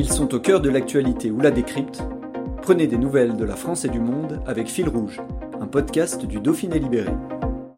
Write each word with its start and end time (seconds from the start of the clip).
Ils 0.00 0.10
sont 0.10 0.34
au 0.34 0.40
cœur 0.40 0.62
de 0.62 0.70
l'actualité 0.70 1.30
ou 1.30 1.42
la 1.42 1.50
décrypte. 1.50 2.02
Prenez 2.62 2.86
des 2.86 2.96
nouvelles 2.96 3.36
de 3.36 3.44
la 3.44 3.54
France 3.54 3.84
et 3.84 3.90
du 3.90 4.00
monde 4.00 4.40
avec 4.46 4.66
Fil 4.66 4.88
Rouge, 4.88 5.20
un 5.60 5.66
podcast 5.66 6.24
du 6.24 6.40
Dauphiné 6.40 6.78
Libéré. 6.78 7.12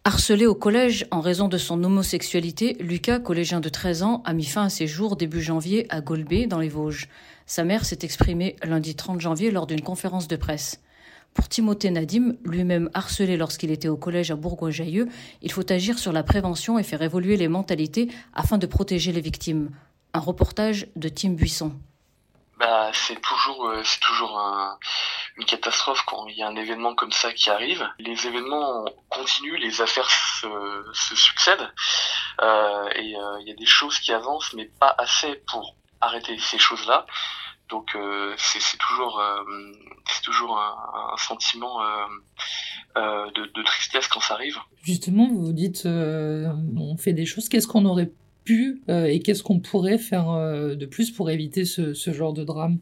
Harcelé 0.05 0.47
au 0.47 0.55
collège 0.55 1.05
en 1.11 1.21
raison 1.21 1.49
de 1.49 1.59
son 1.59 1.83
homosexualité, 1.83 2.77
Lucas, 2.79 3.19
collégien 3.19 3.59
de 3.59 3.69
13 3.69 4.05
ans, 4.05 4.23
a 4.25 4.35
mis 4.35 4.45
fin 4.45 4.67
à 4.67 4.69
ses 4.69 4.87
jours 4.87 5.17
début 5.17 5.43
janvier 5.43 5.93
à 5.93 6.01
Golbet, 6.01 6.47
dans 6.47 6.61
les 6.61 6.69
Vosges. 6.69 7.09
Sa 7.45 7.65
mère 7.65 7.85
s'est 7.85 7.99
exprimée 8.03 8.55
lundi 8.63 8.95
30 8.95 9.21
janvier 9.21 9.51
lors 9.51 9.67
d'une 9.67 9.83
conférence 9.83 10.29
de 10.29 10.37
presse. 10.37 10.81
Pour 11.35 11.49
Timothée 11.49 11.91
Nadim, 11.91 12.37
lui-même 12.45 12.89
harcelé 12.95 13.37
lorsqu'il 13.37 13.73
était 13.73 13.89
au 13.89 13.97
collège 13.97 14.31
à 14.31 14.37
Bourgoin-Jailleux, 14.37 15.09
il 15.43 15.51
faut 15.51 15.73
agir 15.73 15.99
sur 15.99 16.13
la 16.13 16.23
prévention 16.23 16.79
et 16.79 16.85
faire 16.85 17.03
évoluer 17.03 17.37
les 17.37 17.49
mentalités 17.49 18.11
afin 18.33 18.59
de 18.59 18.67
protéger 18.67 19.11
les 19.11 19.21
victimes. 19.21 19.71
Un 20.15 20.21
reportage 20.21 20.87
de 20.95 21.09
Tim 21.09 21.31
Buisson. 21.31 21.73
Bah, 22.59 22.91
c'est 22.93 23.21
toujours, 23.21 23.67
euh, 23.67 23.83
c'est 23.85 24.01
toujours 24.01 24.39
un, 24.39 24.79
une 25.37 25.45
catastrophe 25.45 26.03
quand 26.07 26.27
il 26.29 26.37
y 26.37 26.43
a 26.43 26.49
un 26.49 26.57
événement 26.57 26.95
comme 26.95 27.13
ça 27.13 27.33
qui 27.33 27.51
arrive. 27.51 27.89
Les 27.99 28.27
événements 28.27 28.85
continuent, 29.09 29.59
les 29.59 29.81
affaires 29.81 30.11
se, 30.11 30.47
se 30.93 31.17
succèdent, 31.17 31.73
euh, 32.41 32.89
et 32.95 33.17
euh, 33.17 33.41
il 33.41 33.49
y 33.49 33.51
a 33.51 33.55
des 33.55 33.67
choses 33.67 33.99
qui 33.99 34.13
avancent, 34.13 34.53
mais 34.55 34.67
pas 34.67 34.95
assez 34.99 35.43
pour 35.51 35.77
arrêter 36.01 36.39
ces 36.39 36.59
choses-là. 36.59 37.07
Donc 37.71 37.97
euh, 37.97 38.35
c'est 38.37 38.77
toujours, 38.77 39.19
euh, 39.19 39.43
c'est 40.11 40.23
toujours 40.23 40.59
un, 40.59 41.13
un 41.15 41.17
sentiment 41.17 41.81
de, 42.95 43.47
de, 43.47 43.63
tristesse 43.63 44.09
quand 44.09 44.21
ça 44.21 44.35
arrive. 44.35 44.59
Justement, 44.83 45.27
vous 45.29 45.53
dites, 45.55 45.87
on 45.87 46.97
fait 46.99 47.15
des 47.15 47.25
choses. 47.25 47.49
Qu'est-ce 47.49 47.67
qu'on 47.67 47.87
aurait 47.87 48.11
pu 48.45 48.83
et 48.89 49.21
qu'est-ce 49.21 49.43
qu'on 49.43 49.61
pourrait 49.61 49.99
faire 49.99 50.27
de 50.77 50.87
plus 50.87 51.11
pour 51.11 51.31
éviter 51.31 51.65
ce, 51.65 51.95
ce 51.95 52.13
genre 52.13 52.33
de 52.33 52.45
drame? 52.45 52.79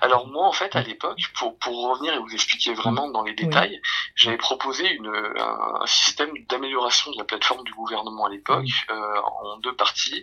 Alors 0.00 0.26
moi 0.28 0.46
en 0.46 0.52
fait 0.52 0.76
à 0.76 0.82
l'époque, 0.82 1.20
pour, 1.34 1.58
pour 1.58 1.90
revenir 1.90 2.14
et 2.14 2.18
vous 2.18 2.34
expliquer 2.34 2.74
vraiment 2.74 3.08
dans 3.10 3.22
les 3.22 3.34
détails, 3.34 3.80
oui. 3.82 3.90
j'avais 4.14 4.36
proposé 4.36 4.88
une, 4.90 5.08
un, 5.08 5.82
un 5.82 5.86
système 5.86 6.32
d'amélioration 6.48 7.10
de 7.12 7.18
la 7.18 7.24
plateforme 7.24 7.64
du 7.64 7.72
gouvernement 7.72 8.26
à 8.26 8.30
l'époque 8.30 8.66
euh, 8.90 9.20
en 9.42 9.58
deux 9.58 9.74
parties. 9.74 10.22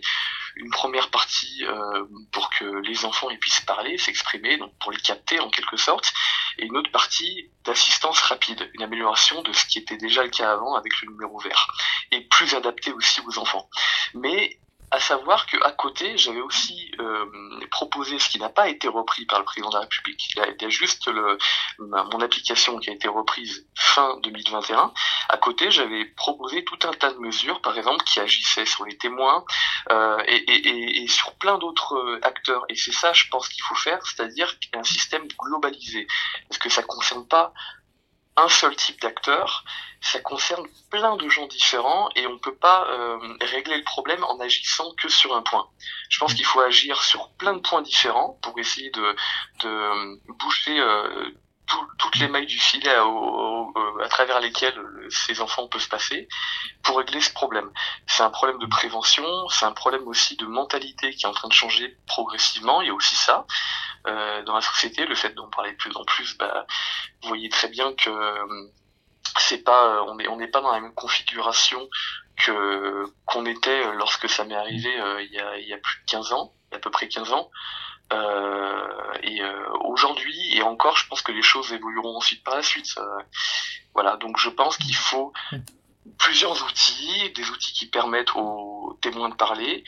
Une 0.56 0.70
première 0.70 1.10
partie 1.10 1.64
euh, 1.64 2.04
pour 2.30 2.48
que 2.50 2.64
les 2.64 3.04
enfants 3.04 3.28
ils 3.28 3.40
puissent 3.40 3.62
parler, 3.62 3.98
s'exprimer, 3.98 4.56
donc 4.56 4.72
pour 4.78 4.92
les 4.92 5.00
capter 5.00 5.40
en 5.40 5.50
quelque 5.50 5.76
sorte, 5.76 6.12
et 6.58 6.66
une 6.66 6.76
autre 6.76 6.92
partie 6.92 7.50
d'assistance 7.64 8.20
rapide, 8.20 8.70
une 8.74 8.82
amélioration 8.82 9.42
de 9.42 9.52
ce 9.52 9.66
qui 9.66 9.78
était 9.78 9.96
déjà 9.96 10.22
le 10.22 10.30
cas 10.30 10.52
avant 10.52 10.76
avec 10.76 10.92
le 11.02 11.08
numéro 11.08 11.40
vert, 11.40 11.66
et 12.12 12.20
plus 12.20 12.54
adapté 12.54 12.92
aussi 12.92 13.20
aux 13.26 13.38
enfants. 13.38 13.68
Mais 14.14 14.60
à 14.94 15.00
savoir 15.00 15.46
qu'à 15.46 15.72
côté, 15.72 16.16
j'avais 16.16 16.40
aussi 16.40 16.92
euh, 17.00 17.26
proposé 17.72 18.20
ce 18.20 18.28
qui 18.28 18.38
n'a 18.38 18.48
pas 18.48 18.68
été 18.68 18.86
repris 18.86 19.26
par 19.26 19.40
le 19.40 19.44
président 19.44 19.68
de 19.68 19.74
la 19.74 19.80
République. 19.80 20.30
Il 20.36 20.62
y 20.62 20.64
a, 20.64 20.68
juste 20.68 21.08
le, 21.08 21.36
mon 21.78 22.20
application 22.20 22.78
qui 22.78 22.90
a 22.90 22.92
été 22.92 23.08
reprise 23.08 23.66
fin 23.76 24.16
2021. 24.22 24.92
À 25.30 25.36
côté, 25.38 25.72
j'avais 25.72 26.04
proposé 26.04 26.64
tout 26.64 26.78
un 26.84 26.92
tas 26.92 27.12
de 27.12 27.18
mesures, 27.18 27.60
par 27.60 27.76
exemple, 27.76 28.04
qui 28.04 28.20
agissaient 28.20 28.66
sur 28.66 28.84
les 28.84 28.96
témoins 28.96 29.44
euh, 29.90 30.22
et, 30.28 30.36
et, 30.36 31.02
et, 31.02 31.08
sur 31.08 31.34
plein 31.38 31.58
d'autres 31.58 32.20
acteurs. 32.22 32.62
Et 32.68 32.76
c'est 32.76 32.92
ça, 32.94 33.12
je 33.12 33.24
pense 33.30 33.48
qu'il 33.48 33.64
faut 33.64 33.74
faire, 33.74 33.98
c'est-à-dire 34.06 34.54
un 34.74 34.84
système 34.84 35.26
globalisé, 35.36 36.06
parce 36.48 36.58
que 36.58 36.68
ça 36.68 36.82
ne 36.82 36.86
concerne 36.86 37.26
pas 37.26 37.52
un 38.36 38.48
seul 38.48 38.74
type 38.76 39.00
d'acteur, 39.00 39.64
ça 40.00 40.20
concerne 40.20 40.66
plein 40.90 41.16
de 41.16 41.28
gens 41.28 41.46
différents 41.46 42.08
et 42.16 42.26
on 42.26 42.38
peut 42.38 42.54
pas 42.54 42.86
euh, 42.88 43.36
régler 43.40 43.78
le 43.78 43.84
problème 43.84 44.24
en 44.24 44.38
agissant 44.40 44.92
que 45.00 45.08
sur 45.08 45.34
un 45.34 45.42
point. 45.42 45.68
Je 46.08 46.18
pense 46.18 46.34
qu'il 46.34 46.44
faut 46.44 46.60
agir 46.60 47.02
sur 47.02 47.30
plein 47.34 47.54
de 47.54 47.60
points 47.60 47.82
différents 47.82 48.38
pour 48.42 48.58
essayer 48.58 48.90
de, 48.90 49.16
de 49.60 50.32
boucher 50.34 50.78
euh, 50.78 51.30
tout, 51.66 51.86
toutes 51.98 52.16
les 52.16 52.28
mailles 52.28 52.46
du 52.46 52.58
filet 52.58 52.94
à, 52.94 53.04
à, 54.02 54.08
travers 54.08 54.40
lesquelles 54.40 54.78
ces 55.08 55.40
enfants 55.40 55.68
peuvent 55.68 55.88
passer 55.88 56.28
pour 56.82 56.98
régler 56.98 57.20
ce 57.20 57.32
problème. 57.32 57.70
C'est 58.06 58.22
un 58.22 58.30
problème 58.30 58.58
de 58.58 58.66
prévention, 58.66 59.48
c'est 59.48 59.64
un 59.64 59.72
problème 59.72 60.06
aussi 60.08 60.36
de 60.36 60.46
mentalité 60.46 61.14
qui 61.14 61.24
est 61.24 61.28
en 61.28 61.32
train 61.32 61.48
de 61.48 61.54
changer 61.54 61.96
progressivement. 62.06 62.82
Il 62.82 62.88
y 62.88 62.90
a 62.90 62.94
aussi 62.94 63.14
ça 63.14 63.46
euh, 64.06 64.42
dans 64.42 64.54
la 64.54 64.60
société, 64.60 65.06
le 65.06 65.14
fait 65.14 65.34
d'en 65.34 65.48
parler 65.48 65.72
de 65.72 65.76
plus 65.76 65.96
en 65.96 66.04
plus. 66.04 66.36
Bah, 66.36 66.66
vous 67.22 67.28
voyez 67.28 67.48
très 67.48 67.68
bien 67.68 67.92
que 67.94 68.10
c'est 69.38 69.64
pas, 69.64 70.02
on 70.04 70.18
est, 70.18 70.28
on 70.28 70.36
n'est 70.36 70.48
pas 70.48 70.60
dans 70.60 70.72
la 70.72 70.80
même 70.80 70.94
configuration 70.94 71.88
que 72.36 73.04
qu'on 73.26 73.46
était 73.46 73.92
lorsque 73.94 74.28
ça 74.28 74.44
m'est 74.44 74.56
arrivé 74.56 75.00
euh, 75.00 75.22
il, 75.22 75.32
y 75.32 75.38
a, 75.38 75.58
il 75.58 75.68
y 75.68 75.72
a 75.72 75.78
plus 75.78 76.00
de 76.00 76.10
15 76.10 76.32
ans, 76.32 76.52
à 76.72 76.78
peu 76.78 76.90
près 76.90 77.08
15 77.08 77.32
ans. 77.32 77.50
Euh, 78.12 79.12
et 79.22 79.42
euh, 79.42 79.68
aujourd'hui 79.84 80.54
et 80.54 80.62
encore, 80.62 80.96
je 80.96 81.06
pense 81.08 81.22
que 81.22 81.32
les 81.32 81.42
choses 81.42 81.72
évolueront 81.72 82.16
ensuite 82.16 82.44
par 82.44 82.54
la 82.54 82.62
suite. 82.62 82.92
Euh, 82.98 83.22
voilà, 83.94 84.16
donc 84.16 84.38
je 84.38 84.50
pense 84.50 84.76
qu'il 84.76 84.94
faut 84.94 85.32
plusieurs 86.18 86.62
outils, 86.64 87.32
des 87.34 87.48
outils 87.50 87.72
qui 87.72 87.86
permettent 87.86 88.34
aux 88.36 88.98
témoins 89.00 89.30
de 89.30 89.34
parler, 89.34 89.84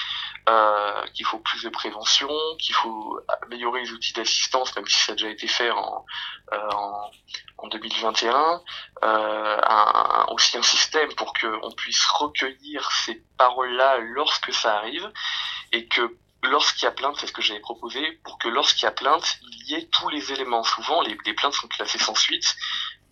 euh, 0.48 1.06
qu'il 1.14 1.26
faut 1.26 1.38
plus 1.38 1.64
de 1.64 1.68
prévention, 1.68 2.30
qu'il 2.60 2.74
faut 2.74 3.20
améliorer 3.42 3.82
les 3.82 3.92
outils 3.92 4.12
d'assistance, 4.12 4.76
même 4.76 4.86
si 4.86 4.96
ça 4.96 5.12
a 5.12 5.14
déjà 5.16 5.28
été 5.28 5.48
fait 5.48 5.70
en, 5.70 6.04
euh, 6.52 6.70
en, 6.70 7.10
en 7.58 7.68
2021, 7.68 8.62
euh, 9.02 9.60
un, 9.66 10.26
aussi 10.30 10.56
un 10.56 10.62
système 10.62 11.12
pour 11.14 11.32
qu'on 11.34 11.72
puisse 11.72 12.04
recueillir 12.06 12.88
ces 12.92 13.24
paroles-là 13.38 13.98
lorsque 13.98 14.52
ça 14.52 14.76
arrive, 14.76 15.10
et 15.72 15.88
que 15.88 16.16
lorsqu'il 16.44 16.84
y 16.84 16.88
a 16.88 16.92
plainte, 16.92 17.16
c'est 17.18 17.26
ce 17.26 17.32
que 17.32 17.42
j'avais 17.42 17.60
proposé, 17.60 18.12
pour 18.24 18.38
que 18.38 18.46
lorsqu'il 18.46 18.84
y 18.84 18.88
a 18.88 18.92
plainte, 18.92 19.38
il 19.42 19.70
y 19.70 19.74
ait 19.74 19.88
tous 19.88 20.08
les 20.10 20.32
éléments. 20.32 20.62
Souvent, 20.62 21.00
les, 21.00 21.16
les 21.24 21.34
plaintes 21.34 21.54
sont 21.54 21.68
classées 21.68 21.98
sans 21.98 22.14
suite 22.14 22.54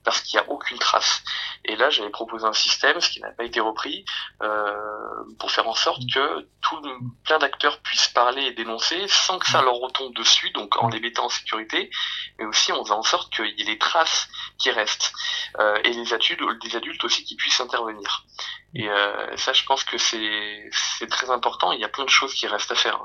parce 0.05 0.21
qu'il 0.21 0.39
n'y 0.39 0.47
a 0.47 0.51
aucune 0.51 0.79
trace. 0.79 1.23
Et 1.67 1.77
là, 1.77 1.89
j'avais 1.89 2.11
proposé 2.11 2.45
un 2.45 2.53
système, 2.53 3.01
ce 3.01 3.09
qui 3.09 3.21
n'a 3.21 3.31
pas 3.31 3.45
été 3.45 3.59
repris, 3.61 4.05
euh, 4.43 5.25
pour 5.39 5.51
faire 5.51 5.67
en 5.67 5.75
sorte 5.75 6.03
que 6.13 6.47
tout, 6.61 6.81
plein 7.25 7.39
d'acteurs 7.39 7.81
puissent 7.81 8.09
parler 8.09 8.43
et 8.43 8.53
dénoncer 8.53 9.07
sans 9.09 9.39
que 9.39 9.49
ça 9.49 9.63
leur 9.63 9.77
retombe 9.77 10.15
dessus, 10.15 10.51
donc 10.51 10.77
en 10.83 10.89
les 10.89 11.01
mettant 11.01 11.25
en 11.25 11.29
sécurité, 11.31 11.91
mais 12.39 12.45
aussi 12.45 12.73
en 12.73 12.85
faisant 12.85 12.99
en 12.99 13.03
sorte 13.03 13.33
qu'il 13.33 13.59
y 13.59 13.63
ait 13.63 13.65
des 13.65 13.79
traces 13.79 14.29
qui 14.59 14.71
restent, 14.71 15.13
euh, 15.59 15.79
et 15.85 15.91
les 15.91 16.13
adultes, 16.13 16.43
des 16.63 16.77
adultes 16.77 17.03
aussi 17.05 17.25
qui 17.25 17.37
puissent 17.37 17.61
intervenir. 17.61 18.27
Et 18.75 18.89
euh, 18.89 19.37
ça, 19.37 19.53
je 19.55 19.65
pense 19.65 19.85
que 19.85 19.97
c'est 19.97 21.07
très 21.09 21.31
important, 21.31 21.73
il 21.73 21.81
y 21.81 21.85
a 21.85 21.89
plein 21.89 22.05
de 22.05 22.11
choses 22.11 22.35
qui 22.35 22.47
restent 22.47 22.73
à 22.73 22.77
faire. 22.77 23.01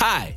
Hi, 0.00 0.36